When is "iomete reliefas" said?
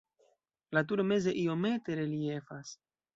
1.41-2.73